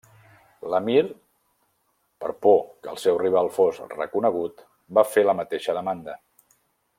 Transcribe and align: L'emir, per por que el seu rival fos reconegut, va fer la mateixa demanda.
L'emir, 0.73 1.01
per 2.23 2.31
por 2.45 2.57
que 2.69 2.93
el 2.95 2.99
seu 3.03 3.19
rival 3.25 3.51
fos 3.59 3.83
reconegut, 3.99 4.65
va 4.99 5.05
fer 5.13 5.27
la 5.29 5.37
mateixa 5.43 5.77
demanda. 5.81 6.19